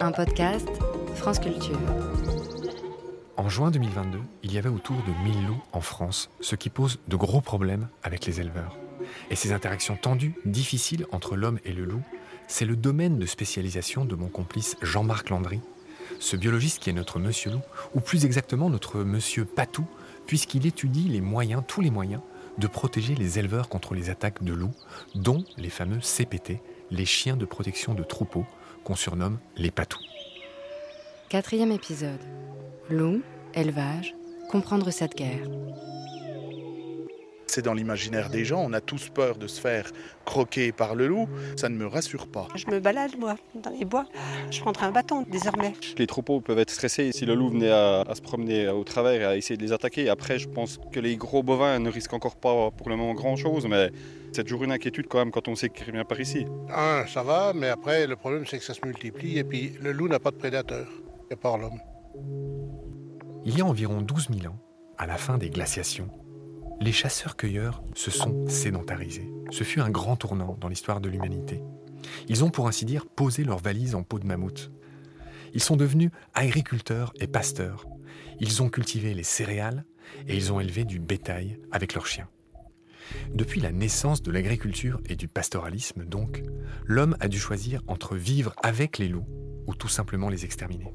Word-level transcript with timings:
Un 0.00 0.12
podcast 0.12 0.68
France 1.16 1.40
Culture. 1.40 1.78
En 3.36 3.48
juin 3.48 3.72
2022, 3.72 4.20
il 4.44 4.52
y 4.52 4.58
avait 4.58 4.68
autour 4.68 4.96
de 4.96 5.12
1000 5.24 5.46
loups 5.46 5.62
en 5.72 5.80
France, 5.80 6.30
ce 6.40 6.54
qui 6.54 6.70
pose 6.70 7.00
de 7.08 7.16
gros 7.16 7.40
problèmes 7.40 7.88
avec 8.04 8.24
les 8.24 8.40
éleveurs. 8.40 8.76
Et 9.30 9.34
ces 9.34 9.52
interactions 9.52 9.96
tendues, 9.96 10.36
difficiles 10.44 11.06
entre 11.10 11.34
l'homme 11.34 11.58
et 11.64 11.72
le 11.72 11.84
loup, 11.84 12.02
c'est 12.46 12.64
le 12.64 12.76
domaine 12.76 13.18
de 13.18 13.26
spécialisation 13.26 14.04
de 14.04 14.14
mon 14.14 14.28
complice 14.28 14.76
Jean-Marc 14.82 15.30
Landry, 15.30 15.60
ce 16.20 16.36
biologiste 16.36 16.80
qui 16.80 16.90
est 16.90 16.94
notre 16.94 17.18
monsieur 17.18 17.50
loup, 17.50 17.62
ou 17.94 18.00
plus 18.00 18.24
exactement 18.24 18.70
notre 18.70 18.98
monsieur 19.00 19.44
patou, 19.44 19.84
puisqu'il 20.26 20.66
étudie 20.66 21.08
les 21.08 21.20
moyens, 21.20 21.62
tous 21.66 21.80
les 21.80 21.90
moyens, 21.90 22.22
de 22.58 22.66
protéger 22.66 23.16
les 23.16 23.38
éleveurs 23.38 23.68
contre 23.68 23.94
les 23.94 24.10
attaques 24.10 24.44
de 24.44 24.52
loups, 24.52 24.74
dont 25.16 25.44
les 25.56 25.70
fameux 25.70 26.00
CPT, 26.00 26.60
les 26.90 27.04
chiens 27.04 27.36
de 27.36 27.44
protection 27.44 27.94
de 27.94 28.02
troupeaux, 28.02 28.46
qu'on 28.88 28.96
surnomme 28.96 29.38
les 29.58 29.70
patous. 29.70 30.02
Quatrième 31.28 31.72
épisode. 31.72 32.22
Loup, 32.88 33.20
élevage, 33.52 34.14
comprendre 34.50 34.90
cette 34.90 35.14
guerre. 35.14 35.46
C'est 37.46 37.60
dans 37.60 37.74
l'imaginaire 37.74 38.30
des 38.30 38.46
gens, 38.46 38.62
on 38.64 38.72
a 38.72 38.80
tous 38.80 39.10
peur 39.10 39.36
de 39.36 39.46
se 39.46 39.60
faire 39.60 39.90
croquer 40.24 40.72
par 40.72 40.94
le 40.94 41.06
loup, 41.06 41.28
ça 41.56 41.68
ne 41.68 41.76
me 41.76 41.86
rassure 41.86 42.28
pas. 42.28 42.48
Je 42.54 42.66
me 42.66 42.80
balade, 42.80 43.18
moi, 43.18 43.36
dans 43.54 43.70
les 43.70 43.84
bois. 43.84 44.06
Je 44.50 44.60
prendrai 44.60 44.86
un 44.86 44.90
bâton 44.90 45.22
désormais. 45.30 45.74
Les 45.98 46.06
troupeaux 46.06 46.40
peuvent 46.40 46.58
être 46.58 46.70
stressés 46.70 47.12
si 47.12 47.26
le 47.26 47.34
loup 47.34 47.50
venait 47.50 47.70
à, 47.70 48.00
à 48.08 48.14
se 48.14 48.22
promener 48.22 48.68
au 48.68 48.84
travers 48.84 49.20
et 49.20 49.24
à 49.24 49.36
essayer 49.36 49.58
de 49.58 49.62
les 49.62 49.72
attaquer. 49.72 50.08
Après, 50.08 50.38
je 50.38 50.48
pense 50.48 50.78
que 50.92 51.00
les 51.00 51.16
gros 51.18 51.42
bovins 51.42 51.78
ne 51.78 51.90
risquent 51.90 52.14
encore 52.14 52.36
pas 52.36 52.70
pour 52.70 52.88
le 52.88 52.96
moment 52.96 53.12
grand-chose, 53.12 53.66
mais 53.66 53.90
c'est 54.32 54.44
toujours 54.44 54.64
une 54.64 54.72
inquiétude 54.72 55.06
quand 55.08 55.18
même 55.18 55.30
quand 55.30 55.48
on 55.48 55.54
sait 55.54 55.68
qu'il 55.68 55.92
vient 55.92 56.04
par 56.04 56.20
ici. 56.20 56.46
Un, 56.70 57.06
ça 57.06 57.22
va, 57.22 57.52
mais 57.54 57.68
après, 57.68 58.06
le 58.06 58.16
problème, 58.16 58.44
c'est 58.46 58.58
que 58.58 58.64
ça 58.64 58.74
se 58.74 58.84
multiplie 58.84 59.38
et 59.38 59.44
puis 59.44 59.72
le 59.80 59.92
loup 59.92 60.08
n'a 60.08 60.18
pas 60.18 60.30
de 60.30 60.36
prédateur, 60.36 60.88
à 61.30 61.36
part 61.36 61.58
l'homme. 61.58 61.80
Il 63.44 63.56
y 63.56 63.60
a 63.60 63.64
environ 63.64 64.02
12 64.02 64.28
000 64.40 64.52
ans, 64.52 64.58
à 64.98 65.06
la 65.06 65.16
fin 65.16 65.38
des 65.38 65.50
glaciations, 65.50 66.10
les 66.80 66.92
chasseurs-cueilleurs 66.92 67.82
se 67.94 68.10
sont 68.10 68.46
sédentarisés. 68.46 69.28
Ce 69.50 69.64
fut 69.64 69.80
un 69.80 69.90
grand 69.90 70.16
tournant 70.16 70.56
dans 70.60 70.68
l'histoire 70.68 71.00
de 71.00 71.08
l'humanité. 71.08 71.60
Ils 72.28 72.44
ont 72.44 72.50
pour 72.50 72.68
ainsi 72.68 72.84
dire 72.84 73.06
posé 73.06 73.42
leurs 73.42 73.58
valises 73.58 73.96
en 73.96 74.04
peau 74.04 74.20
de 74.20 74.26
mammouth. 74.26 74.70
Ils 75.54 75.62
sont 75.62 75.76
devenus 75.76 76.10
agriculteurs 76.34 77.12
et 77.18 77.26
pasteurs. 77.26 77.86
Ils 78.38 78.62
ont 78.62 78.68
cultivé 78.68 79.12
les 79.14 79.24
céréales 79.24 79.84
et 80.28 80.36
ils 80.36 80.52
ont 80.52 80.60
élevé 80.60 80.84
du 80.84 81.00
bétail 81.00 81.58
avec 81.72 81.94
leurs 81.94 82.06
chiens. 82.06 82.28
Depuis 83.34 83.60
la 83.60 83.72
naissance 83.72 84.22
de 84.22 84.30
l'agriculture 84.30 85.00
et 85.08 85.16
du 85.16 85.28
pastoralisme, 85.28 86.04
donc, 86.04 86.42
l'homme 86.84 87.16
a 87.20 87.28
dû 87.28 87.38
choisir 87.38 87.82
entre 87.86 88.16
vivre 88.16 88.54
avec 88.62 88.98
les 88.98 89.08
loups 89.08 89.26
ou 89.66 89.74
tout 89.74 89.88
simplement 89.88 90.28
les 90.28 90.44
exterminer. 90.44 90.94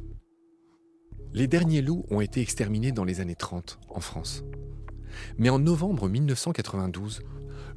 Les 1.34 1.48
derniers 1.48 1.82
loups 1.82 2.06
ont 2.12 2.22
été 2.22 2.42
exterminés 2.42 2.92
dans 2.92 3.06
les 3.06 3.20
années 3.20 3.36
30 3.36 3.80
en 3.90 4.00
France. 4.00 4.44
Mais 5.38 5.50
en 5.50 5.60
novembre 5.60 6.10
1992, 6.10 7.22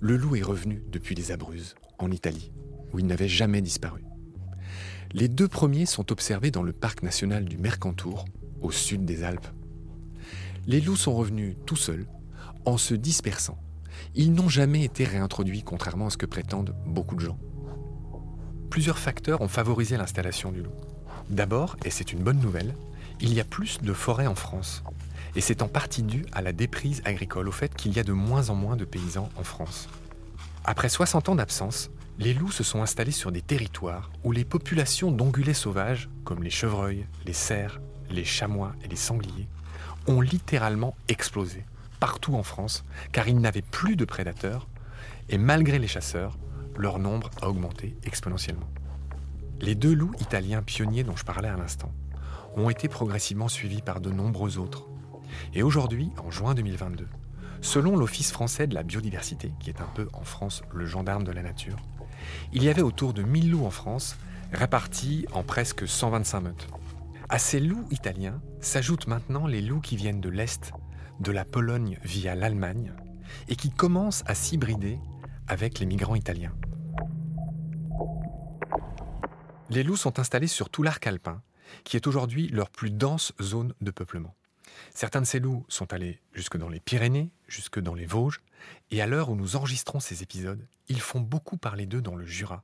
le 0.00 0.16
loup 0.16 0.36
est 0.36 0.42
revenu 0.42 0.82
depuis 0.88 1.14
les 1.14 1.32
Abruzzes, 1.32 1.74
en 1.98 2.10
Italie, 2.10 2.52
où 2.92 2.98
il 2.98 3.06
n'avait 3.06 3.28
jamais 3.28 3.62
disparu. 3.62 4.04
Les 5.12 5.28
deux 5.28 5.48
premiers 5.48 5.86
sont 5.86 6.12
observés 6.12 6.50
dans 6.50 6.62
le 6.62 6.72
parc 6.72 7.02
national 7.02 7.46
du 7.46 7.56
Mercantour, 7.56 8.26
au 8.60 8.70
sud 8.70 9.04
des 9.04 9.22
Alpes. 9.22 9.48
Les 10.66 10.80
loups 10.80 10.96
sont 10.96 11.14
revenus 11.14 11.56
tout 11.64 11.76
seuls, 11.76 12.06
en 12.64 12.76
se 12.76 12.94
dispersant. 12.94 13.58
Ils 14.14 14.32
n'ont 14.32 14.48
jamais 14.48 14.84
été 14.84 15.04
réintroduits, 15.04 15.62
contrairement 15.62 16.06
à 16.06 16.10
ce 16.10 16.16
que 16.16 16.26
prétendent 16.26 16.74
beaucoup 16.86 17.14
de 17.14 17.20
gens. 17.20 17.38
Plusieurs 18.70 18.98
facteurs 18.98 19.40
ont 19.40 19.48
favorisé 19.48 19.96
l'installation 19.96 20.52
du 20.52 20.62
loup. 20.62 20.72
D'abord, 21.30 21.76
et 21.84 21.90
c'est 21.90 22.12
une 22.12 22.22
bonne 22.22 22.40
nouvelle, 22.40 22.74
il 23.20 23.32
y 23.32 23.40
a 23.40 23.44
plus 23.44 23.80
de 23.80 23.92
forêts 23.92 24.26
en 24.26 24.34
France, 24.34 24.82
et 25.34 25.40
c'est 25.40 25.62
en 25.62 25.68
partie 25.68 26.02
dû 26.02 26.24
à 26.32 26.42
la 26.42 26.52
déprise 26.52 27.02
agricole, 27.04 27.48
au 27.48 27.52
fait 27.52 27.74
qu'il 27.74 27.96
y 27.96 27.98
a 27.98 28.04
de 28.04 28.12
moins 28.12 28.50
en 28.50 28.54
moins 28.54 28.76
de 28.76 28.84
paysans 28.84 29.30
en 29.36 29.44
France. 29.44 29.88
Après 30.64 30.88
60 30.88 31.28
ans 31.28 31.34
d'absence, 31.34 31.90
les 32.18 32.34
loups 32.34 32.50
se 32.50 32.64
sont 32.64 32.82
installés 32.82 33.12
sur 33.12 33.32
des 33.32 33.42
territoires 33.42 34.10
où 34.24 34.32
les 34.32 34.44
populations 34.44 35.10
d'ongulés 35.10 35.54
sauvages, 35.54 36.08
comme 36.24 36.42
les 36.42 36.50
chevreuils, 36.50 37.06
les 37.26 37.32
cerfs, 37.32 37.80
les 38.10 38.24
chamois 38.24 38.72
et 38.82 38.88
les 38.88 38.96
sangliers, 38.96 39.48
ont 40.06 40.20
littéralement 40.20 40.96
explosé 41.08 41.64
partout 42.00 42.34
en 42.34 42.42
France, 42.42 42.84
car 43.12 43.28
ils 43.28 43.40
n'avaient 43.40 43.62
plus 43.62 43.96
de 43.96 44.04
prédateurs, 44.04 44.68
et 45.28 45.38
malgré 45.38 45.78
les 45.78 45.88
chasseurs, 45.88 46.38
leur 46.76 46.98
nombre 46.98 47.30
a 47.42 47.48
augmenté 47.48 47.96
exponentiellement. 48.04 48.68
Les 49.60 49.74
deux 49.74 49.94
loups 49.94 50.14
italiens 50.20 50.62
pionniers 50.62 51.04
dont 51.04 51.16
je 51.16 51.24
parlais 51.24 51.48
à 51.48 51.56
l'instant 51.56 51.92
ont 52.56 52.70
été 52.70 52.88
progressivement 52.88 53.48
suivis 53.48 53.82
par 53.82 54.00
de 54.00 54.10
nombreux 54.10 54.58
autres, 54.58 54.86
et 55.54 55.62
aujourd'hui, 55.62 56.10
en 56.24 56.30
juin 56.30 56.54
2022, 56.54 57.06
selon 57.60 57.96
l'Office 57.96 58.32
français 58.32 58.66
de 58.66 58.74
la 58.74 58.82
biodiversité, 58.82 59.52
qui 59.60 59.70
est 59.70 59.80
un 59.80 59.88
peu 59.94 60.08
en 60.12 60.24
France 60.24 60.62
le 60.72 60.86
gendarme 60.86 61.24
de 61.24 61.32
la 61.32 61.42
nature, 61.42 61.76
il 62.52 62.62
y 62.62 62.68
avait 62.68 62.82
autour 62.82 63.12
de 63.12 63.22
1000 63.22 63.50
loups 63.50 63.66
en 63.66 63.70
France, 63.70 64.16
répartis 64.52 65.26
en 65.32 65.42
presque 65.42 65.86
125 65.86 66.40
meutes. 66.40 66.68
À 67.28 67.38
ces 67.38 67.60
loups 67.60 67.86
italiens 67.90 68.40
s'ajoutent 68.60 69.08
maintenant 69.08 69.46
les 69.46 69.60
loups 69.60 69.80
qui 69.80 69.96
viennent 69.96 70.20
de 70.20 70.28
l'Est, 70.28 70.72
de 71.20 71.32
la 71.32 71.44
Pologne 71.44 71.98
via 72.02 72.34
l'Allemagne, 72.34 72.92
et 73.48 73.56
qui 73.56 73.70
commencent 73.70 74.22
à 74.26 74.34
s'hybrider 74.34 74.98
avec 75.48 75.78
les 75.78 75.86
migrants 75.86 76.14
italiens. 76.14 76.54
Les 79.70 79.82
loups 79.82 79.96
sont 79.96 80.18
installés 80.18 80.46
sur 80.46 80.70
tout 80.70 80.82
l'arc 80.82 81.06
alpin, 81.06 81.42
qui 81.84 81.96
est 81.96 82.06
aujourd'hui 82.06 82.48
leur 82.48 82.70
plus 82.70 82.90
dense 82.90 83.32
zone 83.42 83.74
de 83.80 83.90
peuplement. 83.90 84.34
Certains 84.94 85.20
de 85.20 85.26
ces 85.26 85.40
loups 85.40 85.64
sont 85.68 85.92
allés 85.92 86.20
jusque 86.32 86.56
dans 86.56 86.68
les 86.68 86.80
Pyrénées, 86.80 87.30
jusque 87.48 87.80
dans 87.80 87.94
les 87.94 88.06
Vosges, 88.06 88.40
et 88.90 89.00
à 89.00 89.06
l'heure 89.06 89.30
où 89.30 89.36
nous 89.36 89.56
enregistrons 89.56 90.00
ces 90.00 90.22
épisodes, 90.22 90.64
ils 90.88 91.00
font 91.00 91.20
beaucoup 91.20 91.56
parler 91.56 91.86
d'eux 91.86 92.02
dans 92.02 92.16
le 92.16 92.26
Jura, 92.26 92.62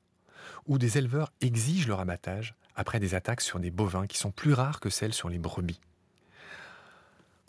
où 0.67 0.79
des 0.79 0.99
éleveurs 0.99 1.33
exigent 1.41 1.89
leur 1.89 2.01
abattage 2.01 2.55
après 2.75 3.01
des 3.01 3.15
attaques 3.15 3.41
sur 3.41 3.61
des 3.61 3.71
bovins 3.71 4.07
qui 4.07 4.19
sont 4.19 4.31
plus 4.31 4.53
rares 4.53 4.81
que 4.81 4.91
celles 4.91 5.15
sur 5.15 5.29
les 5.29 5.39
brebis. 5.39 5.81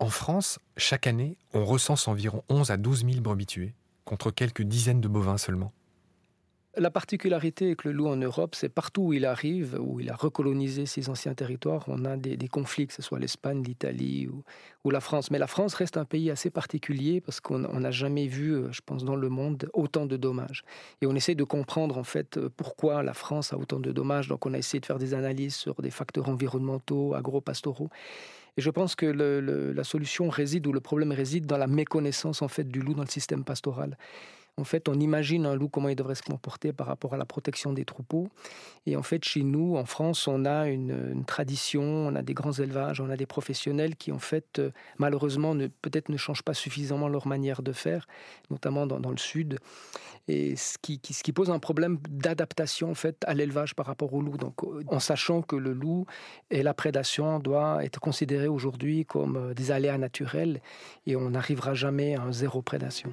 En 0.04 0.10
France, 0.10 0.60
chaque 0.76 1.08
année, 1.08 1.38
on 1.54 1.64
recense 1.64 2.10
environ 2.10 2.44
11 2.50 2.72
à 2.72 2.76
12 2.76 3.06
000 3.06 3.22
brebis 3.22 3.46
tuées, 3.46 3.74
contre 4.04 4.32
quelques 4.32 4.64
dizaines 4.64 5.00
de 5.00 5.08
bovins 5.08 5.38
seulement. 5.38 5.72
La 6.76 6.90
particularité 6.90 7.66
avec 7.66 7.84
le 7.84 7.92
loup 7.92 8.08
en 8.08 8.16
Europe, 8.16 8.56
c'est 8.56 8.68
partout 8.68 9.04
où 9.04 9.14
il 9.14 9.28
arrive, 9.28 9.78
où 9.80 10.00
il 10.00 10.10
a 10.10 10.16
recolonisé 10.16 10.88
ses 10.88 11.08
anciens 11.08 11.36
territoires, 11.36 11.84
on 11.86 12.04
a 12.04 12.18
des, 12.18 12.48
conflits, 12.48 12.88
que 12.88 12.94
ce 12.94 13.04
soit 13.04 13.20
l'Espagne, 13.20 13.62
l'Italie 13.62 14.28
ou, 14.84 14.90
la 14.90 15.00
France. 15.00 15.30
Mais 15.30 15.38
la 15.38 15.46
France 15.46 15.76
reste 15.76 15.98
un 15.98 16.06
pays 16.06 16.32
assez 16.32 16.50
particulier 16.50 17.22
parce 17.22 17.40
qu'on 17.42 17.60
n'a 17.60 17.92
jamais 17.92 18.26
vu, 18.26 18.56
euh, 18.56 18.72
je 18.72 18.82
pense, 18.84 19.06
dans 19.06 19.16
le 19.16 19.30
monde 19.30 19.70
autant 19.74 20.08
de 20.08 20.18
dommages. 20.18 20.64
Et 21.02 21.06
on 21.06 21.14
essaie 21.14 21.36
de 21.36 21.44
comprendre 21.44 22.00
en 22.00 22.04
fait 22.04 22.40
pourquoi 22.58 23.04
la 23.04 23.14
France 23.14 23.54
a 23.54 23.58
autant 23.60 23.80
de 23.80 23.92
dommages. 23.92 24.28
Donc 24.28 24.48
on 24.48 24.54
a 24.56 24.58
essayé 24.58 24.80
de 24.80 24.86
faire 24.88 24.98
des 24.98 25.14
analyses 25.14 25.56
sur 25.56 25.76
des 25.76 25.92
facteurs 25.92 26.28
environnementaux, 26.28 27.14
agro-pastoraux. 27.14 27.90
Et 28.58 28.62
je 28.62 28.70
pense 28.72 28.96
que 28.96 29.06
la 29.06 29.84
solution 29.84 30.28
réside 30.30 30.66
ou 30.66 30.74
le 30.74 30.82
problème 30.82 31.12
réside 31.12 31.46
dans 31.46 31.58
la 31.58 31.68
méconnaissance 31.68 32.42
en 32.42 32.48
fait 32.48 32.68
du 32.68 32.80
loup 32.80 32.96
dans 32.96 33.04
le 33.04 33.08
système 33.08 33.44
pastoral. 33.44 33.96
En 34.58 34.66
fait, 34.66 34.88
on 34.88 34.94
imagine 35.00 35.48
un 35.48 35.56
loup 35.56 35.68
comment 35.68 35.90
il 35.90 35.96
devrait 35.96 36.14
se 36.14 36.22
comporter 36.22 36.74
par 36.74 36.86
rapport 36.86 37.16
à 37.16 37.18
la 37.18 37.26
protection 37.26 37.74
des 37.74 37.86
troupeaux. 37.86 38.30
Et 38.86 38.96
en 38.96 39.02
fait, 39.02 39.26
chez 39.26 39.42
nous, 39.42 39.78
en 39.78 39.86
France, 39.86 40.28
on 40.28 40.46
a 40.46 40.68
une, 40.68 41.24
tradition, 41.26 41.82
on 41.82 42.16
a 42.16 42.22
des 42.22 42.36
grands 42.36 42.52
élevages, 42.52 43.02
on 43.02 43.10
a 43.10 43.18
des 43.18 43.26
professionnels 43.26 43.96
qui, 43.96 44.12
en 44.12 44.20
fait, 44.20 44.60
euh, 44.60 44.70
malheureusement, 45.00 45.56
peut-être 45.82 46.10
ne 46.10 46.18
changent 46.18 46.44
pas 46.44 46.54
suffisamment 46.54 47.08
leur 47.08 47.26
manière 47.26 47.64
de 47.64 47.72
faire, 47.72 48.06
notamment 48.52 48.86
dans, 48.86 49.10
le 49.10 49.18
sud. 49.18 49.58
Et 50.28 50.56
ce 50.56 50.78
qui, 50.78 51.00
qui, 51.00 51.14
ce 51.14 51.24
qui 51.24 51.34
pose 51.34 51.50
un 51.50 51.60
problème 51.60 51.98
d'adaptation, 52.08 52.92
en 52.92 52.96
fait, 52.96 53.24
à 53.26 53.34
l'élevage 53.34 53.74
par 53.74 53.88
rapport 53.88 54.14
au 54.14 54.22
loup. 54.22 54.38
Donc, 54.38 54.64
en 54.88 55.00
sachant 55.00 55.42
que 55.42 55.56
le 55.56 55.74
loup 55.74 56.06
et 56.52 56.62
la 56.62 56.76
prédation 56.76 57.40
doivent 57.40 57.82
être 57.82 58.00
considérés 58.00 58.48
aujourd'hui 58.48 59.04
comme 59.04 59.36
euh, 59.36 59.54
des 59.56 59.72
aléas 59.72 59.98
naturels 59.98 60.62
et 61.08 61.16
on 61.16 61.32
n'arrivera 61.32 61.74
jamais 61.74 62.16
à 62.16 62.22
un 62.22 62.32
zéro 62.32 62.62
prédation 62.62 63.12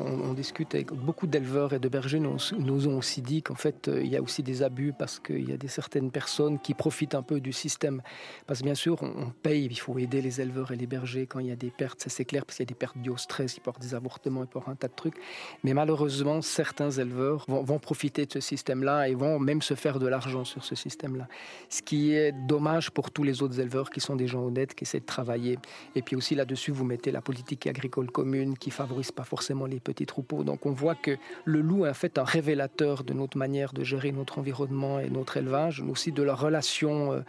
on, 0.00 0.32
discute 0.34 0.74
avec 0.74 0.92
beaucoup 0.92 1.26
d'éleveurs 1.26 1.72
et 1.72 1.78
de 1.78 1.88
bergers, 1.88 2.20
nous, 2.20 2.36
nous 2.58 2.88
ont 2.88 2.98
aussi 2.98 3.20
dit 3.20 3.42
qu'en 3.42 3.54
fait, 3.54 3.88
euh, 3.88 4.02
il 4.02 4.08
y 4.08 4.16
a 4.16 4.22
aussi 4.22 4.42
des 4.42 4.62
abus 4.62 4.92
parce 4.96 5.18
qu'il 5.18 5.48
y 5.48 5.52
a 5.52 5.56
des 5.56 5.68
certaines 5.68 6.10
personnes 6.10 6.58
qui 6.58 6.74
profitent 6.74 7.14
un 7.14 7.22
peu 7.22 7.40
du 7.40 7.52
système. 7.52 8.02
Parce 8.46 8.60
que 8.60 8.64
bien 8.64 8.74
sûr, 8.74 9.02
on, 9.02 9.30
paye, 9.42 9.66
il 9.66 9.78
faut 9.78 9.98
aider 9.98 10.22
les 10.22 10.40
éleveurs 10.40 10.72
et 10.72 10.76
les 10.76 10.86
bergers 10.86 11.26
quand 11.26 11.40
il 11.40 11.46
y 11.46 11.52
a 11.52 11.56
des 11.56 11.70
pertes, 11.70 12.00
ça 12.00 12.10
c'est 12.10 12.24
clair, 12.24 12.44
parce 12.44 12.56
qu'il 12.56 12.64
y 12.64 12.68
a 12.68 12.72
des 12.72 12.74
pertes 12.74 12.98
dues 12.98 13.10
au 13.10 13.16
stress, 13.16 13.56
il 13.56 13.60
peut 13.60 13.68
y 13.68 13.70
avoir 13.70 13.80
des 13.80 13.94
avortements, 13.94 14.42
il 14.42 14.46
peut 14.46 14.58
y 14.58 14.62
avoir 14.62 14.72
un 14.72 14.76
tas 14.76 14.88
de 14.88 14.94
trucs. 14.94 15.16
Mais 15.64 15.74
malheureusement, 15.74 16.42
certains 16.42 16.90
éleveurs 16.90 17.44
vont, 17.48 17.62
vont 17.62 17.78
profiter 17.78 18.26
de 18.26 18.32
ce 18.32 18.40
système-là 18.40 19.08
et 19.08 19.14
vont 19.14 19.38
même 19.38 19.62
se 19.62 19.74
faire 19.74 19.98
de 19.98 20.06
l'argent 20.06 20.44
sur 20.44 20.64
ce 20.64 20.74
système-là. 20.74 21.28
Ce 21.68 21.82
qui 21.82 22.12
est 22.12 22.32
dommage 22.32 22.90
pour 22.90 23.10
tous 23.10 23.22
les 23.22 23.42
autres 23.42 23.60
éleveurs 23.60 23.90
qui 23.90 24.00
sont 24.00 24.16
des 24.16 24.26
gens 24.26 24.42
honnêtes, 24.42 24.74
qui 24.74 24.84
essaient 24.84 25.00
de 25.00 25.06
travailler. 25.06 25.58
Et 25.94 26.02
puis 26.02 26.16
aussi 26.16 26.34
là-dessus, 26.34 26.70
vous 26.70 26.84
mettez 26.84 27.10
la 27.10 27.20
politique 27.20 27.66
agricole 27.66 28.10
commune 28.10 28.56
qui 28.56 28.70
favorise 28.70 29.12
pas 29.12 29.24
forcément 29.24 29.66
les 29.66 29.80
petits 29.80 29.89
troupeaux. 29.94 30.44
Donc 30.44 30.66
on 30.66 30.72
voit 30.72 30.94
que 30.94 31.16
le 31.44 31.60
loup 31.60 31.86
est 31.86 31.90
en 31.90 31.94
fait 31.94 32.18
un 32.18 32.24
révélateur 32.24 33.04
de 33.04 33.12
notre 33.12 33.38
manière 33.38 33.72
de 33.72 33.84
gérer 33.84 34.12
notre 34.12 34.38
environnement 34.38 35.00
et 35.00 35.10
notre 35.10 35.36
élevage, 35.36 35.82
mais 35.82 35.90
aussi 35.90 36.12
de 36.12 36.22
la 36.22 36.34
relation 36.34 37.12
euh, 37.12 37.20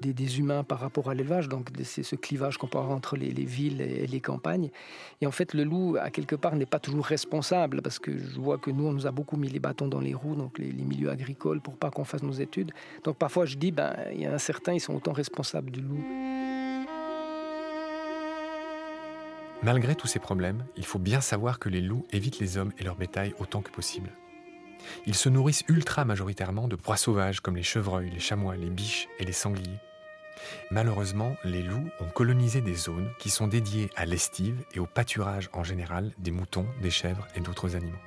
des, 0.00 0.38
humains 0.38 0.64
par 0.64 0.80
rapport 0.80 1.10
à 1.10 1.14
l'élevage. 1.14 1.48
Donc 1.48 1.68
c'est 1.82 2.02
ce 2.02 2.16
clivage 2.16 2.58
qu'on 2.58 2.66
peut 2.66 2.78
avoir 2.78 2.94
entre 2.94 3.16
les, 3.16 3.30
villes 3.30 3.80
et 3.80 4.06
les 4.06 4.20
campagnes. 4.20 4.70
Et 5.20 5.26
en 5.26 5.30
fait, 5.30 5.54
le 5.54 5.64
loup, 5.64 5.96
à 6.00 6.10
quelque 6.10 6.36
part, 6.36 6.56
n'est 6.56 6.66
pas 6.66 6.78
toujours 6.78 7.06
responsable 7.06 7.82
parce 7.82 7.98
que 7.98 8.16
je 8.16 8.40
vois 8.40 8.58
que 8.58 8.70
nous, 8.70 8.86
on 8.86 8.92
nous 8.92 9.06
a 9.06 9.10
beaucoup 9.10 9.36
mis 9.36 9.48
les 9.48 9.60
bâtons 9.60 9.88
dans 9.88 10.00
les 10.00 10.14
roues, 10.14 10.34
donc 10.34 10.58
les, 10.58 10.72
milieux 10.72 11.10
agricoles, 11.10 11.60
pour 11.60 11.76
pas 11.76 11.90
qu'on 11.90 12.04
fasse 12.04 12.22
nos 12.22 12.32
études. 12.32 12.72
Donc 13.04 13.16
parfois, 13.16 13.46
je 13.46 13.56
dis, 13.56 13.72
ben, 13.72 13.94
il 14.12 14.22
y 14.22 14.26
a 14.26 14.32
un 14.32 14.38
certain, 14.38 14.72
ils 14.72 14.80
sont 14.80 14.94
autant 14.94 15.12
responsables 15.12 15.70
du 15.70 15.80
loup. 15.80 16.57
Malgré 19.62 19.96
tous 19.96 20.06
ces 20.06 20.20
problèmes, 20.20 20.64
il 20.76 20.84
faut 20.84 21.00
bien 21.00 21.20
savoir 21.20 21.58
que 21.58 21.68
les 21.68 21.80
loups 21.80 22.06
évitent 22.10 22.38
les 22.38 22.58
hommes 22.58 22.72
et 22.78 22.84
leur 22.84 22.94
bétail 22.94 23.34
autant 23.40 23.60
que 23.60 23.72
possible. 23.72 24.12
Ils 25.06 25.16
se 25.16 25.28
nourrissent 25.28 25.64
ultra 25.66 26.04
majoritairement 26.04 26.68
de 26.68 26.76
proies 26.76 26.96
sauvages 26.96 27.40
comme 27.40 27.56
les 27.56 27.64
chevreuils, 27.64 28.10
les 28.10 28.20
chamois, 28.20 28.56
les 28.56 28.70
biches 28.70 29.08
et 29.18 29.24
les 29.24 29.32
sangliers. 29.32 29.80
Malheureusement, 30.70 31.34
les 31.42 31.62
loups 31.62 31.88
ont 31.98 32.08
colonisé 32.08 32.60
des 32.60 32.76
zones 32.76 33.10
qui 33.18 33.30
sont 33.30 33.48
dédiées 33.48 33.90
à 33.96 34.06
l'estive 34.06 34.64
et 34.74 34.78
au 34.78 34.86
pâturage 34.86 35.50
en 35.52 35.64
général 35.64 36.12
des 36.18 36.30
moutons, 36.30 36.66
des 36.80 36.90
chèvres 36.90 37.26
et 37.34 37.40
d'autres 37.40 37.74
animaux. 37.74 37.98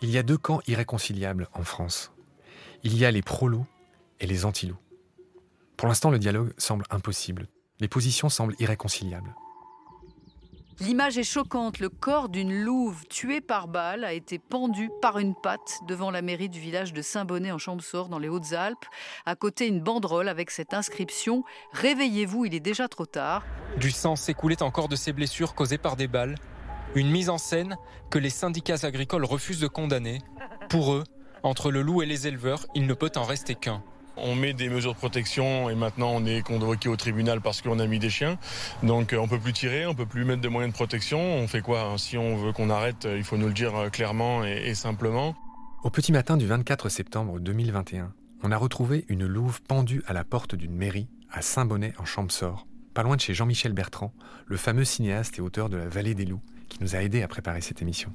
Il 0.00 0.10
y 0.10 0.16
a 0.16 0.22
deux 0.22 0.38
camps 0.38 0.62
irréconciliables 0.66 1.48
en 1.52 1.62
France. 1.62 2.10
Il 2.84 2.96
y 2.96 3.04
a 3.04 3.10
les 3.10 3.22
pro-loups 3.22 3.66
et 4.18 4.26
les 4.26 4.46
anti-loups. 4.46 4.80
Pour 5.76 5.88
l'instant, 5.88 6.10
le 6.10 6.18
dialogue 6.18 6.54
semble 6.56 6.86
impossible. 6.90 7.48
Les 7.82 7.88
positions 7.88 8.28
semblent 8.28 8.54
irréconciliables. 8.60 9.34
L'image 10.78 11.18
est 11.18 11.24
choquante. 11.24 11.80
Le 11.80 11.88
corps 11.88 12.28
d'une 12.28 12.62
louve 12.62 13.04
tuée 13.08 13.40
par 13.40 13.66
balle 13.66 14.04
a 14.04 14.12
été 14.12 14.38
pendu 14.38 14.88
par 15.02 15.18
une 15.18 15.34
patte 15.34 15.80
devant 15.88 16.12
la 16.12 16.22
mairie 16.22 16.48
du 16.48 16.60
village 16.60 16.92
de 16.92 17.02
Saint-Bonnet 17.02 17.50
en 17.50 17.58
Champsaur 17.58 18.08
dans 18.08 18.20
les 18.20 18.28
Hautes-Alpes. 18.28 18.86
À 19.26 19.34
côté, 19.34 19.66
une 19.66 19.80
banderole 19.80 20.28
avec 20.28 20.52
cette 20.52 20.74
inscription 20.74 21.42
Réveillez-vous, 21.72 22.44
il 22.44 22.54
est 22.54 22.60
déjà 22.60 22.86
trop 22.86 23.04
tard. 23.04 23.44
Du 23.78 23.90
sang 23.90 24.14
s'écoulait 24.14 24.62
encore 24.62 24.88
de 24.88 24.94
ces 24.94 25.12
blessures 25.12 25.56
causées 25.56 25.76
par 25.76 25.96
des 25.96 26.06
balles. 26.06 26.36
Une 26.94 27.10
mise 27.10 27.30
en 27.30 27.38
scène 27.38 27.76
que 28.10 28.20
les 28.20 28.30
syndicats 28.30 28.84
agricoles 28.84 29.24
refusent 29.24 29.60
de 29.60 29.66
condamner. 29.66 30.20
Pour 30.68 30.92
eux, 30.92 31.02
entre 31.42 31.72
le 31.72 31.82
loup 31.82 32.00
et 32.02 32.06
les 32.06 32.28
éleveurs, 32.28 32.64
il 32.76 32.86
ne 32.86 32.94
peut 32.94 33.10
en 33.16 33.24
rester 33.24 33.56
qu'un. 33.56 33.82
On 34.16 34.34
met 34.34 34.52
des 34.52 34.68
mesures 34.68 34.92
de 34.92 34.98
protection 34.98 35.70
et 35.70 35.74
maintenant 35.74 36.10
on 36.14 36.26
est 36.26 36.42
convoqué 36.42 36.88
au 36.88 36.96
tribunal 36.96 37.40
parce 37.40 37.62
qu'on 37.62 37.78
a 37.78 37.86
mis 37.86 37.98
des 37.98 38.10
chiens. 38.10 38.38
Donc 38.82 39.12
euh, 39.12 39.18
on 39.18 39.28
peut 39.28 39.38
plus 39.38 39.52
tirer, 39.52 39.86
on 39.86 39.94
peut 39.94 40.06
plus 40.06 40.24
mettre 40.24 40.42
de 40.42 40.48
moyens 40.48 40.72
de 40.72 40.76
protection. 40.76 41.18
On 41.20 41.48
fait 41.48 41.62
quoi 41.62 41.82
hein 41.82 41.98
Si 41.98 42.18
on 42.18 42.36
veut 42.36 42.52
qu'on 42.52 42.70
arrête, 42.70 43.08
il 43.10 43.24
faut 43.24 43.36
nous 43.36 43.46
le 43.48 43.54
dire 43.54 43.74
euh, 43.74 43.88
clairement 43.88 44.44
et, 44.44 44.74
simplement. 44.74 45.34
Au 45.82 45.90
petit 45.90 46.12
matin 46.12 46.36
du 46.36 46.46
24 46.46 46.88
septembre 46.88 47.40
2021, 47.40 48.12
on 48.42 48.52
a 48.52 48.56
retrouvé 48.56 49.04
une 49.08 49.26
louve 49.26 49.62
pendue 49.62 50.02
à 50.06 50.12
la 50.12 50.24
porte 50.24 50.54
d'une 50.54 50.74
mairie 50.74 51.08
à 51.30 51.42
Saint-Bonnet 51.42 51.94
en 51.98 52.04
Champsaur, 52.04 52.66
pas 52.94 53.02
loin 53.02 53.16
de 53.16 53.20
chez 53.20 53.34
Jean-Michel 53.34 53.72
Bertrand, 53.72 54.12
le 54.46 54.56
fameux 54.56 54.84
cinéaste 54.84 55.38
et 55.38 55.40
auteur 55.40 55.68
de 55.68 55.76
La 55.76 55.88
Vallée 55.88 56.14
des 56.14 56.26
loups, 56.26 56.42
qui 56.68 56.78
nous 56.82 56.94
a 56.94 57.02
aidés 57.02 57.22
à 57.22 57.28
préparer 57.28 57.60
cette 57.60 57.82
émission. 57.82 58.12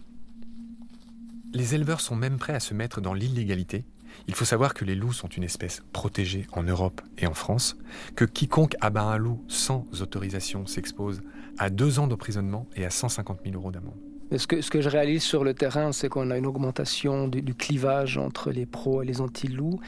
Les 1.54 1.76
éleveurs 1.76 2.02
sont 2.02 2.16
même 2.16 2.38
prêts 2.38 2.54
à 2.54 2.60
se 2.60 2.74
mettre 2.74 3.02
dans 3.02 3.14
l'illégalité 3.14 3.86
il 4.28 4.36
faut 4.36 4.46
savoir 4.46 4.74
que 4.74 4.86
les 4.86 4.96
loups 4.96 5.14
sont 5.14 5.28
une 5.28 5.44
espèce 5.44 5.84
protégée 5.94 6.48
en 6.52 6.64
Europe 6.64 7.02
et 7.18 7.28
en 7.28 7.34
France, 7.34 7.78
que 8.16 8.26
quiconque 8.26 8.76
abat 8.82 9.04
un 9.04 9.18
loup 9.18 9.44
sans 9.48 9.86
autorisation 10.02 10.66
s'expose 10.66 11.22
à 11.58 11.70
deux 11.70 12.00
ans 12.00 12.08
d'emprisonnement 12.08 12.68
et 12.76 12.86
à 12.86 12.90
150 12.90 13.40
000 13.44 13.56
euros 13.56 13.72
d'amende. 13.72 13.98
Ce 14.36 14.46
que, 14.46 14.82
je 14.82 14.90
réalise 14.90 15.24
sur 15.24 15.46
le 15.46 15.54
terrain, 15.54 15.94
c'est 15.94 16.10
qu'on 16.10 16.32
a 16.32 16.38
une 16.38 16.46
augmentation 16.46 17.30
du, 17.30 17.56
clivage 17.56 18.18
entre 18.18 18.52
les 18.52 18.66
pros 18.66 19.02
et 19.02 19.06
les 19.06 19.22
anti-loups, 19.22 19.80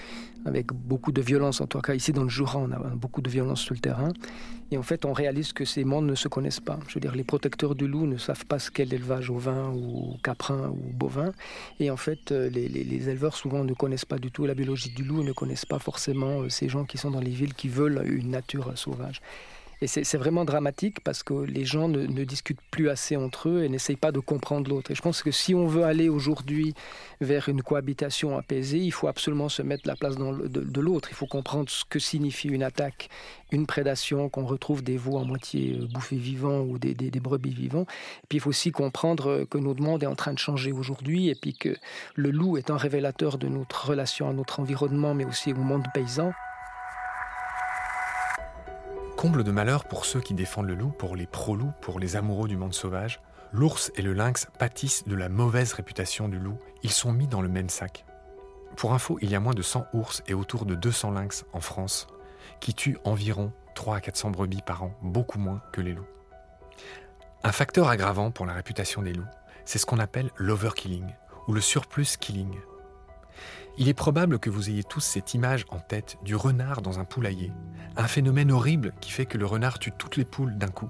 avec 0.46 0.74
beaucoup 0.74 1.12
de 1.12 1.22
violence. 1.22 1.62
En 1.62 1.68
tout 1.68 1.80
cas, 1.80 1.94
ici 1.94 2.12
dans 2.12 2.24
le 2.24 2.30
Jura, 2.30 2.60
on 2.60 2.72
a 2.72 2.78
beaucoup 2.96 3.22
de 3.22 3.30
violence 3.30 3.62
sur 3.62 3.74
le 3.74 3.80
terrain. 3.80 4.12
Et 4.72 4.78
en 4.78 4.84
fait, 4.84 5.06
on 5.06 5.14
réalise 5.14 5.52
que 5.52 5.66
ces 5.66 5.84
mondes 5.84 6.06
ne 6.06 6.16
se 6.16 6.28
connaissent 6.28 6.60
pas. 6.60 6.80
Je 6.88 6.94
veux 6.94 7.00
dire, 7.00 7.16
les 7.16 7.24
protecteurs 7.24 7.74
du 7.74 7.88
loup 7.88 8.06
ne 8.06 8.18
savent 8.18 8.46
pas 8.46 8.60
ce 8.60 8.70
qu'est 8.70 8.86
l'élevage 8.86 9.32
vin 9.32 9.72
ou 9.74 10.18
caprin 10.24 10.70
ou 10.70 10.94
bovin. 10.94 11.32
Et 11.80 11.90
en 11.90 11.98
fait, 11.98 12.32
euh, 12.32 12.50
les, 12.50 12.68
les, 12.68 13.10
éleveurs 13.10 13.36
souvent 13.36 13.64
ne 13.64 13.74
connaissent 13.74 14.06
pas 14.06 14.20
du 14.20 14.32
tout 14.32 14.46
la 14.46 14.54
biologie 14.54 14.92
du 14.92 15.04
loup, 15.04 15.24
ne 15.24 15.32
connaissent 15.32 15.66
pas 15.66 15.80
forcément 15.80 16.42
euh, 16.42 16.50
ces 16.50 16.70
gens 16.70 16.86
qui 16.86 16.98
sont 16.98 17.10
dans 17.10 17.20
les 17.20 17.32
villes 17.32 17.56
qui 17.56 17.68
veulent 17.68 18.04
une 18.06 18.30
nature 18.30 18.78
sauvage. 18.78 19.22
Et 19.82 19.88
c'est 19.88 20.18
vraiment 20.18 20.44
dramatique 20.44 21.00
parce 21.06 21.24
que 21.24 21.34
les 21.34 21.64
gens 21.64 21.88
ne, 21.88 22.24
discutent 22.26 22.60
plus 22.70 22.90
assez 22.90 23.16
entre 23.16 23.48
eux 23.48 23.64
et 23.64 23.70
n'essayent 23.70 23.96
pas 23.96 24.12
de 24.12 24.20
comprendre 24.20 24.70
l'autre. 24.70 24.92
Et 24.92 24.96
je 24.96 25.02
pense 25.02 25.24
que 25.24 25.32
si 25.32 25.56
on 25.56 25.68
veut 25.68 25.84
aller 25.84 26.10
aujourd'hui 26.10 26.74
vers 27.22 27.48
une 27.48 27.62
cohabitation 27.62 28.38
apaisée, 28.38 28.80
il 28.80 28.92
faut 28.92 29.08
absolument 29.08 29.48
se 29.48 29.62
mettre 29.62 29.88
la 29.88 29.96
place 29.96 30.18
de, 30.18 30.82
l'autre. 30.82 31.10
Il 31.12 31.16
faut 31.16 31.28
comprendre 31.28 31.70
ce 31.70 31.86
que 31.86 31.98
signifie 31.98 32.50
une 32.50 32.64
attaque, 32.64 33.10
une 33.54 33.66
prédation, 33.66 34.28
qu'on 34.28 34.46
retrouve 34.46 34.84
des 34.84 34.98
veaux 34.98 35.18
à 35.18 35.24
moitié 35.24 35.78
euh, 35.80 35.88
bouffés 35.88 36.18
vivants 36.18 36.60
ou 36.60 36.78
des, 36.78 36.94
brebis 37.22 37.54
vivants. 37.54 37.86
Et 38.24 38.28
puis 38.28 38.38
il 38.38 38.42
faut 38.42 38.50
aussi 38.50 38.72
comprendre 38.72 39.46
que 39.50 39.58
notre 39.58 39.82
monde 39.82 40.04
est 40.04 40.08
en 40.08 40.16
train 40.16 40.34
de 40.34 40.40
changer 40.40 40.74
aujourd'hui 40.74 41.30
et 41.30 41.36
puis 41.36 41.54
que 41.54 41.76
le 42.16 42.32
loup 42.32 42.58
est 42.58 42.70
un 42.70 42.78
révélateur 42.78 43.38
de 43.38 43.48
notre 43.48 43.88
relation 43.88 44.30
à 44.30 44.34
notre 44.34 44.60
environnement, 44.60 45.14
mais 45.14 45.26
aussi 45.26 45.54
au 45.54 45.56
monde 45.56 45.86
paysan. 45.94 46.34
Comble 49.20 49.44
de 49.44 49.52
malheur 49.52 49.84
pour 49.84 50.06
ceux 50.06 50.22
qui 50.22 50.34
défendent 50.34 50.68
le 50.68 50.76
loup, 50.76 50.92
pour 50.92 51.18
les 51.18 51.28
pro-loups, 51.28 51.74
pour 51.82 52.00
les 52.00 52.16
amoureux 52.16 52.48
du 52.48 52.56
monde 52.56 52.74
sauvage, 52.74 53.20
l'ours 53.52 53.92
et 53.98 54.02
le 54.02 54.14
lynx 54.14 54.48
pâtissent 54.58 55.06
de 55.10 55.14
la 55.14 55.28
mauvaise 55.28 55.74
réputation 55.74 56.30
du 56.30 56.40
loup. 56.40 56.58
Ils 56.84 56.92
sont 56.92 57.12
mis 57.12 57.28
dans 57.28 57.42
le 57.42 57.50
même 57.50 57.68
sac. 57.68 58.06
Pour 58.78 58.94
info, 58.94 59.18
il 59.22 59.30
y 59.30 59.36
a 59.36 59.42
moins 59.42 59.54
de 59.54 59.62
100 59.62 59.88
ours 59.92 60.24
et 60.28 60.34
autour 60.34 60.66
de 60.66 60.74
200 60.74 61.12
lynx 61.12 61.44
en 61.52 61.60
France, 61.60 62.08
qui 62.62 62.74
tuent 62.74 62.98
environ 63.04 63.52
3 63.76 63.98
à 63.98 64.00
400 64.00 64.32
brebis 64.32 64.62
par 64.62 64.84
an, 64.84 64.94
beaucoup 65.02 65.38
moins 65.38 65.62
que 65.74 65.82
les 65.82 65.92
loups. 65.92 66.08
Un 67.44 67.52
facteur 67.52 67.90
aggravant 67.90 68.32
pour 68.32 68.46
la 68.46 68.54
réputation 68.54 69.02
des 69.02 69.12
loups, 69.12 69.28
c'est 69.66 69.80
ce 69.80 69.86
qu'on 69.86 70.00
appelle 70.00 70.32
l'overkilling, 70.38 71.14
ou 71.50 71.54
le 71.54 71.60
surplus 71.60 72.16
killing. 72.18 72.56
Il 73.82 73.88
est 73.88 73.94
probable 73.94 74.40
que 74.40 74.50
vous 74.50 74.70
ayez 74.70 74.84
tous 74.84 75.00
cette 75.00 75.34
image 75.34 75.66
en 75.70 75.80
tête 75.80 76.18
du 76.22 76.36
renard 76.36 76.82
dans 76.82 77.00
un 77.00 77.06
poulailler, 77.06 77.54
un 77.96 78.10
phénomène 78.10 78.52
horrible 78.52 78.92
qui 79.00 79.10
fait 79.10 79.26
que 79.26 79.38
le 79.38 79.46
renard 79.46 79.80
tue 79.80 79.94
toutes 79.98 80.18
les 80.18 80.26
poules 80.26 80.58
d'un 80.58 80.68
coup. 80.68 80.90